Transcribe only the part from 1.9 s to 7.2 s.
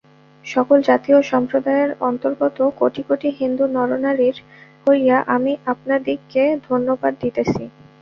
অন্তর্গত কোটি কোটি হিন্দু নরনারীর হইয়া আমি আপনাদিগকে ধন্যবাদ